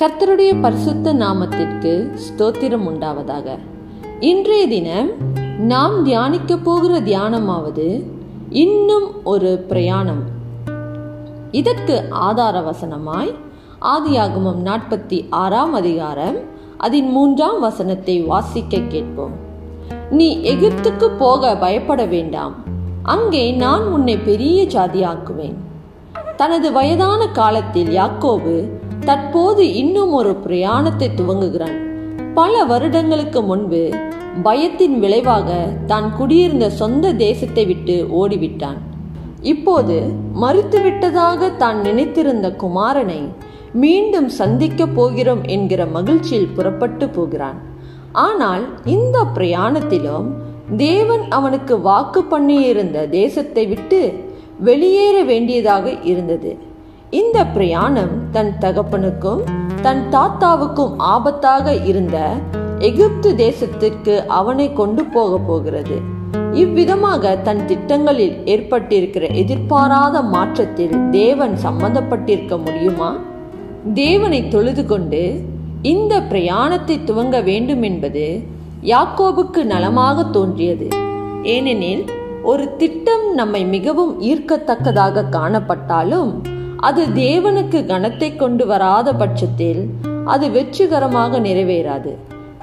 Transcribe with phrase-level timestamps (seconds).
[0.00, 3.58] கர்த்தருடைய பரிசுத்த நாமத்திற்கு ஸ்தோத்திரம் உண்டாவதாக.
[4.20, 5.10] இன்றைய தினம்
[5.58, 8.04] நாம் தியானிக்க போகிற தியானமாவது
[8.48, 10.22] இன்னும் ஒரு பிரயாணம்.
[11.50, 13.34] இதற்கு ஆதார வசனமாய்
[13.80, 16.36] ஆதியாகமம் நாற்பத்தி ஆறாம் அதிகாரம்
[16.76, 19.32] அதன் மூன்றாம் வசனத்தை வாசிக்க கேட்போம்.
[20.10, 22.54] நீ எகிப்துக்கு போக பயப்பட வேண்டாம்.
[23.02, 25.56] அங்கே நான் உன்னை பெரிய ஜாதியாக்குவேன்.
[26.36, 28.68] தனது வயதான காலத்தில் யாக்கோபு
[29.08, 31.78] தற்போது இன்னும் ஒரு பிரயாணத்தை துவங்குகிறான்.
[32.34, 33.82] பல வருடங்களுக்கு முன்பு
[34.42, 35.48] பயத்தின் விளைவாக
[35.86, 38.78] தான் குடியிருந்த சொந்த தேசத்தை விட்டு ஓடிவிட்டான்.
[39.42, 39.96] இப்போது
[40.42, 43.20] மறுத்துவிட்டதாக தான் நினைத்திருந்த குமாரனை
[43.72, 47.58] மீண்டும் சந்திக்க போகிறோம் என்கிற மகிழ்ச்சியில் புறப்பட்டு போகிறான்.
[48.26, 48.64] ஆனால்
[48.96, 50.28] இந்த பிரயாணத்திலும்
[50.76, 54.00] தேவன் அவனுக்கு வாக்கு பண்ணியிருந்த தேசத்தை விட்டு
[54.58, 56.50] வெளியேற வேண்டியதாக இருந்தது.
[57.18, 59.40] இந்த பிரயாணம் தன் தகப்பனுக்கும்
[59.82, 62.16] தன் தாத்தாவுக்கும் ஆபத்தாக இருந்த
[62.78, 65.96] எகிப்து தேசத்திற்கு அவனை கொண்டு போக போகிறது.
[66.52, 73.10] இவ்விதமாக தன் திட்டங்களில் ஏற்பட்டிருக்கிற எதிர்பாராத மாற்றத்தில் தேவன் சம்பந்தப்பட்டிருக்க முடியுமா?
[73.94, 75.22] தேவனை தொழுது கொண்டு
[75.82, 78.24] இந்த பிரயாணத்தை துவங்க வேண்டும் என்பது
[78.84, 80.88] யாக்கோபுக்கு நலமாக தோன்றியது.
[81.42, 82.04] ஏனெனில்
[82.42, 89.80] ஒரு திட்டம் நம்மை மிகவும் ஈர்க்கத்தக்கதாக காணப்பட்டாலும் அது தேவனுக்கு கனத்தை கொண்டு வராத பட்சத்தில்
[90.24, 92.12] அது வெற்றிகரமாக நிறைவேறாது.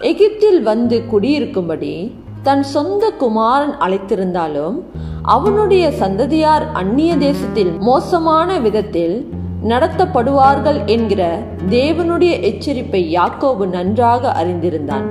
[0.00, 4.76] எகிப்தில் வந்து குடியிருக்கும்படி தன் சொந்த குமாரன் அழைத்திருந்தாலும்
[5.22, 9.16] அவனுடைய சந்ததியார் அந்நிய தேசத்தில் மோசமான விதத்தில்
[9.68, 11.38] நடத்தப்படுவார்கள் என்கிற
[11.70, 15.06] தேவனுடைய எச்சரிப்பை யாக்கோபு நன்றாக அறிந்திருந்தான்.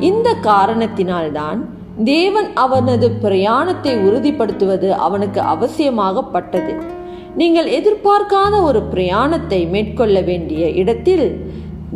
[0.00, 1.60] இந்த காரணத்தினால்தான்
[2.04, 7.02] தேவன் அவனது பிரயாணத்தை உறுதிப்படுத்துவது அவனுக்கு அவசியமாகப்பட்டது.
[7.40, 11.24] நீங்கள் எதிர்பார்க்காத ஒரு பிரயாணத்தை மேற்கொள்ள வேண்டிய இடத்தில்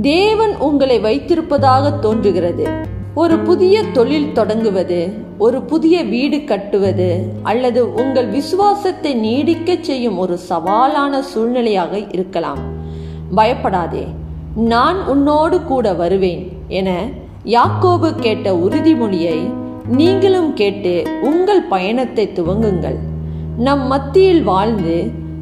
[0.00, 2.64] தேவன் உங்களை வைத்திருப்பதாக தோன்றுகிறது.
[3.14, 4.98] ஒரு புதிய தொழில் தொடங்குவது
[5.38, 7.08] ஒரு புதிய வீடு கட்டுவது
[7.42, 12.62] அல்லது உங்கள் விசுவாசத்தை நீடிக்க செய்யும் ஒரு சவாலான சூழ்நிலையாக இருக்கலாம்.
[13.34, 14.04] பயப்படாதே
[14.72, 16.90] நான் உன்னோடு கூட வருவேன் என
[17.56, 19.38] யாக்கோபு கேட்ட உறுதிமொழியை
[20.00, 22.98] நீங்களும் கேட்டு உங்கள் பயணத்தை துவங்குங்கள்.
[23.58, 24.96] நம் மத்தியில் வாழ்ந்து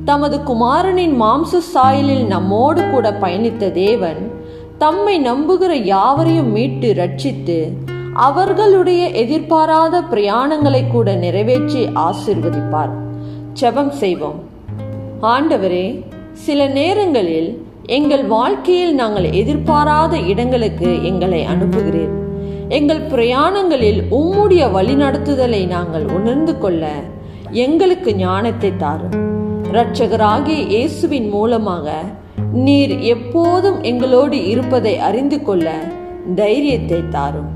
[0.08, 4.20] தமது குமாரனின் மாம்ச சாயலில் நம்மோடு கூட பயணித்த தேவன்
[4.78, 7.56] தம்மை நம்புகிற யாவரையும் மீட்டு ரட்சித்து
[8.12, 12.92] அவர்களுடைய எதிர்பாராத பிரயாணங்களை கூட நிறைவேற்றி ஆசிர்வதிப்பார்.
[13.60, 14.38] செபம் செய்வோம்.
[15.22, 15.86] ஆண்டவரே
[16.32, 17.50] சில நேரங்களில்
[17.86, 22.14] எங்கள் வாழ்க்கையில் நாங்கள் எதிர்பாராத இடங்களுக்கு எங்களை அனுப்புகிறீர்.
[22.68, 26.92] எங்கள் பிரயாணங்களில் உம்முடைய வழிநடத்துதலை நாங்கள் உணர்ந்து கொள்ள
[27.50, 29.16] எங்களுக்கு ஞானத்தை தாரும்.
[29.76, 32.02] இரட்சகராகிய இயேசுவின் மூலமாக
[32.52, 35.74] நீர் எப்போதும் எங்களோடு இருப்பதை அறிந்து கொள்ள
[36.34, 37.50] தைரியத்தை தாரும்.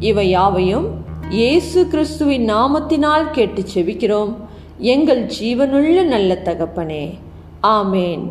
[0.00, 0.86] இவை யாவையும்
[1.30, 4.32] இயேசு கிறிஸ்துவின் நாமத்தினால் கேட்டு செவிக்கிறோம்
[4.78, 7.04] எங்கள் ஜீவனுள்ள நல்ல தகப்பனே.
[7.62, 8.26] ஆமேன்.